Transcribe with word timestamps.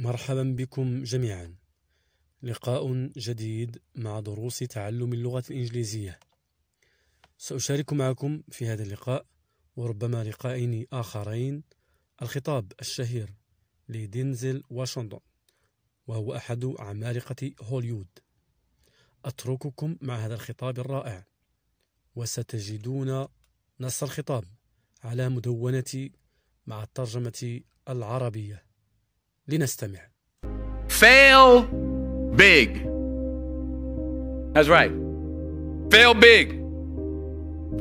مرحبا 0.00 0.42
بكم 0.42 1.02
جميعا. 1.02 1.54
لقاء 2.42 3.10
جديد 3.16 3.82
مع 3.94 4.20
دروس 4.20 4.58
تعلم 4.58 5.12
اللغة 5.12 5.44
الإنجليزية. 5.50 6.20
سأشارك 7.38 7.92
معكم 7.92 8.42
في 8.50 8.66
هذا 8.66 8.82
اللقاء 8.82 9.26
وربما 9.76 10.24
لقاءين 10.24 10.86
آخرين 10.92 11.62
الخطاب 12.22 12.72
الشهير 12.80 13.34
لدينزل 13.88 14.62
واشنطن 14.70 15.20
وهو 16.06 16.36
أحد 16.36 16.74
عمالقة 16.78 17.52
هوليوود 17.62 18.18
أترككم 19.24 19.96
مع 20.00 20.16
هذا 20.16 20.34
الخطاب 20.34 20.78
الرائع 20.78 21.26
وستجدون 22.14 23.26
نص 23.80 24.02
الخطاب 24.02 24.44
على 25.04 25.28
مدونتي 25.28 26.12
مع 26.66 26.82
الترجمة 26.82 27.60
العربية. 27.88 28.69
لنستمع 29.49 29.99
Fail 30.87 31.63
big. 32.35 32.69
That's 34.53 34.69
right. 34.69 34.91
Fail 35.91 36.13
big. 36.13 36.47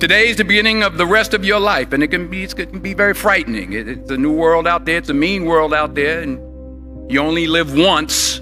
Today 0.00 0.28
is 0.28 0.36
the 0.36 0.44
beginning 0.44 0.82
of 0.82 0.98
the 0.98 1.06
rest 1.06 1.32
of 1.32 1.44
your 1.44 1.60
life, 1.60 1.92
and 1.92 2.02
it 2.02 2.08
can 2.08 2.28
be, 2.28 2.42
it 2.42 2.54
can 2.56 2.80
be 2.80 2.94
very 2.94 3.14
frightening. 3.14 3.72
It- 3.72 3.88
it's 3.88 4.10
a 4.10 4.16
new 4.16 4.32
world 4.32 4.66
out 4.66 4.84
there, 4.86 4.98
it's 4.98 5.08
a 5.08 5.14
mean 5.14 5.44
world 5.44 5.72
out 5.72 5.94
there, 5.94 6.20
and 6.20 6.32
you 7.10 7.20
only 7.20 7.46
live 7.46 7.70
once. 7.92 8.40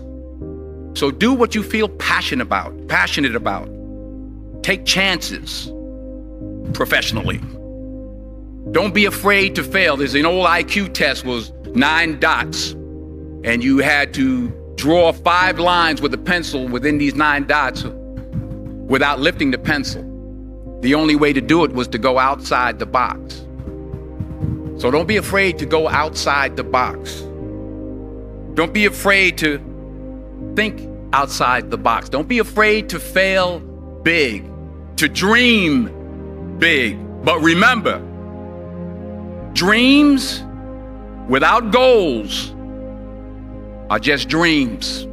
So 1.00 1.10
do 1.10 1.30
what 1.40 1.54
you 1.54 1.62
feel 1.62 1.88
passionate 1.88 2.46
about, 2.50 2.72
passionate 2.88 3.36
about. 3.36 3.68
Take 4.62 4.84
chances 4.86 5.70
professionally. 6.72 7.40
Don't 8.72 8.94
be 8.94 9.04
afraid 9.04 9.54
to 9.58 9.62
fail. 9.62 9.96
There's 9.96 10.14
an 10.14 10.26
old 10.26 10.46
IQ 10.46 10.94
test 10.94 11.24
was 11.24 11.52
nine 11.74 12.18
dots, 12.18 12.74
and 13.43 13.63
you 13.63 13.79
had 13.79 14.13
to 14.15 14.49
draw 14.75 15.11
five 15.11 15.59
lines 15.59 16.01
with 16.01 16.13
a 16.13 16.17
pencil 16.17 16.67
within 16.67 16.97
these 16.97 17.15
nine 17.15 17.45
dots 17.45 17.83
without 17.83 19.19
lifting 19.19 19.51
the 19.51 19.57
pencil. 19.57 20.03
The 20.81 20.95
only 20.95 21.15
way 21.15 21.33
to 21.33 21.41
do 21.41 21.63
it 21.63 21.71
was 21.73 21.87
to 21.89 21.97
go 21.97 22.17
outside 22.17 22.79
the 22.79 22.85
box. 22.85 23.45
So 24.81 24.89
don't 24.89 25.07
be 25.07 25.17
afraid 25.17 25.57
to 25.59 25.65
go 25.65 25.89
outside 25.89 26.55
the 26.55 26.63
box. 26.63 27.21
Don't 28.53 28.73
be 28.73 28.85
afraid 28.85 29.37
to 29.39 29.59
think 30.55 30.89
outside 31.13 31.69
the 31.69 31.77
box. 31.77 32.09
Don't 32.09 32.27
be 32.27 32.39
afraid 32.39 32.89
to 32.89 32.99
fail 32.99 33.59
big, 34.03 34.49
to 34.97 35.09
dream 35.09 36.57
big. 36.57 36.97
But 37.23 37.39
remember, 37.41 37.99
dreams 39.53 40.43
without 41.27 41.71
goals 41.71 42.53
are 43.89 43.99
just 43.99 44.29
dreams. 44.29 45.07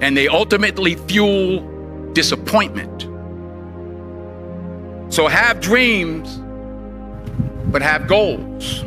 And 0.00 0.16
they 0.16 0.28
ultimately 0.28 0.96
fuel 0.96 1.60
disappointment. 2.12 3.02
So 5.12 5.28
have 5.28 5.60
dreams, 5.60 6.40
but 7.70 7.82
have 7.82 8.06
goals 8.06 8.82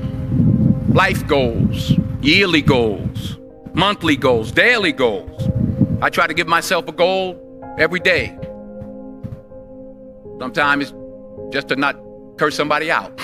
life 0.96 1.28
goals, 1.28 1.92
yearly 2.22 2.62
goals, 2.62 3.38
monthly 3.74 4.16
goals, 4.16 4.50
daily 4.54 4.94
goals. 4.94 5.50
I 6.02 6.10
try 6.10 6.26
to 6.26 6.34
give 6.34 6.48
myself 6.48 6.88
a 6.88 6.94
goal 6.94 7.36
every 7.78 8.00
day. 8.00 8.34
Sometimes 10.40 10.84
it's 10.86 11.54
just 11.54 11.68
to 11.68 11.76
not 11.76 11.98
curse 12.38 12.56
somebody 12.56 12.90
out. 12.90 13.20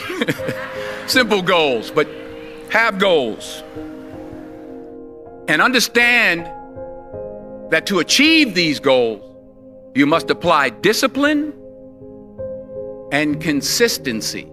Simple 1.07 1.41
goals, 1.41 1.91
but 1.91 2.09
have 2.71 2.99
goals. 2.99 3.63
And 5.51 5.61
understand 5.61 6.45
that 7.73 7.85
to 7.87 7.99
achieve 7.99 8.55
these 8.55 8.79
goals, 8.79 9.21
you 9.93 10.05
must 10.05 10.29
apply 10.29 10.69
discipline 10.69 11.51
and 13.11 13.41
consistency. 13.41 14.49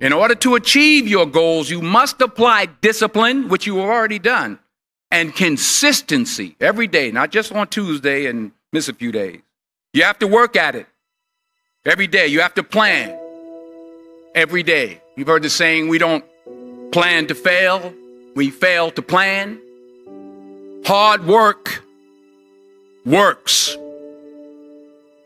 In 0.00 0.12
order 0.12 0.34
to 0.34 0.56
achieve 0.56 1.06
your 1.06 1.24
goals, 1.24 1.70
you 1.70 1.80
must 1.80 2.20
apply 2.20 2.66
discipline, 2.80 3.48
which 3.48 3.64
you 3.64 3.76
have 3.76 3.88
already 3.88 4.18
done, 4.18 4.58
and 5.12 5.32
consistency 5.32 6.56
every 6.60 6.88
day, 6.88 7.12
not 7.12 7.30
just 7.30 7.52
on 7.52 7.68
Tuesday 7.68 8.26
and 8.26 8.50
miss 8.72 8.88
a 8.88 8.92
few 8.92 9.12
days. 9.12 9.38
You 9.92 10.02
have 10.02 10.18
to 10.18 10.26
work 10.26 10.56
at 10.56 10.74
it 10.74 10.88
every 11.84 12.08
day. 12.08 12.26
You 12.26 12.40
have 12.40 12.54
to 12.54 12.64
plan 12.64 13.16
every 14.34 14.64
day. 14.64 15.00
You've 15.14 15.28
heard 15.28 15.44
the 15.44 15.50
saying, 15.50 15.86
we 15.86 15.98
don't 15.98 16.24
plan 16.90 17.28
to 17.28 17.36
fail, 17.36 17.94
we 18.38 18.50
fail 18.50 18.92
to 18.92 19.02
plan. 19.02 19.60
Hard 20.84 21.26
work 21.26 21.82
works. 23.04 23.76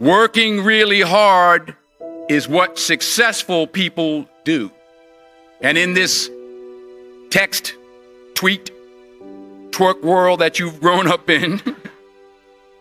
Working 0.00 0.64
really 0.64 1.02
hard 1.02 1.76
is 2.30 2.48
what 2.48 2.78
successful 2.78 3.66
people 3.66 4.26
do. 4.44 4.70
And 5.60 5.76
in 5.76 5.92
this 5.92 6.30
text, 7.28 7.74
tweet, 8.32 8.70
twerk 9.72 10.02
world 10.02 10.40
that 10.40 10.58
you've 10.58 10.80
grown 10.80 11.06
up 11.06 11.28
in, 11.28 11.60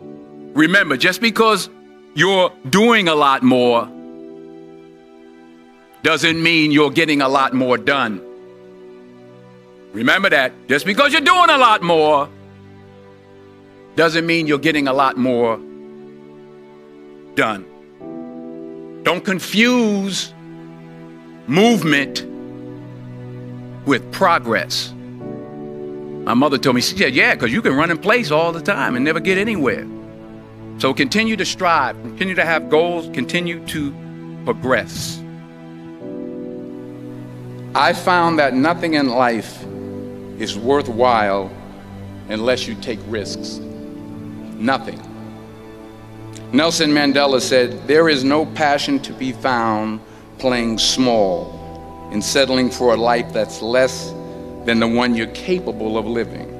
remember, 0.54 0.96
just 0.96 1.20
because 1.20 1.68
you're 2.14 2.50
doing 2.70 3.06
a 3.06 3.14
lot 3.14 3.42
more 3.42 3.86
doesn't 6.02 6.42
mean 6.42 6.72
you're 6.72 6.90
getting 6.90 7.20
a 7.20 7.28
lot 7.28 7.52
more 7.52 7.76
done. 7.76 8.31
Remember 9.92 10.30
that. 10.30 10.52
Just 10.68 10.86
because 10.86 11.12
you're 11.12 11.20
doing 11.20 11.50
a 11.50 11.58
lot 11.58 11.82
more 11.82 12.28
doesn't 13.94 14.26
mean 14.26 14.46
you're 14.46 14.58
getting 14.58 14.88
a 14.88 14.92
lot 14.92 15.16
more 15.16 15.58
done. 17.34 17.66
Don't 19.02 19.24
confuse 19.24 20.32
movement 21.46 22.24
with 23.86 24.10
progress. 24.12 24.92
My 26.24 26.34
mother 26.34 26.56
told 26.56 26.76
me, 26.76 26.82
she 26.82 26.96
said, 26.96 27.14
Yeah, 27.14 27.34
because 27.34 27.52
you 27.52 27.60
can 27.60 27.74
run 27.74 27.90
in 27.90 27.98
place 27.98 28.30
all 28.30 28.52
the 28.52 28.62
time 28.62 28.94
and 28.94 29.04
never 29.04 29.20
get 29.20 29.38
anywhere. 29.38 29.86
So 30.78 30.94
continue 30.94 31.36
to 31.36 31.44
strive, 31.44 32.00
continue 32.02 32.34
to 32.34 32.44
have 32.44 32.70
goals, 32.70 33.08
continue 33.12 33.64
to 33.66 33.92
progress. 34.44 35.18
I 37.74 37.92
found 37.92 38.38
that 38.38 38.54
nothing 38.54 38.94
in 38.94 39.08
life 39.08 39.64
is 40.42 40.58
worthwhile 40.58 41.48
unless 42.28 42.66
you 42.66 42.74
take 42.74 42.98
risks. 43.06 43.58
Nothing. 44.58 45.00
Nelson 46.52 46.90
Mandela 46.90 47.40
said, 47.40 47.86
There 47.86 48.08
is 48.08 48.24
no 48.24 48.46
passion 48.46 48.98
to 49.00 49.12
be 49.12 49.30
found 49.30 50.00
playing 50.38 50.78
small 50.78 52.08
and 52.10 52.22
settling 52.22 52.70
for 52.70 52.92
a 52.92 52.96
life 52.96 53.32
that's 53.32 53.62
less 53.62 54.10
than 54.64 54.80
the 54.80 54.88
one 54.88 55.14
you're 55.14 55.28
capable 55.28 55.96
of 55.96 56.06
living. 56.06 56.51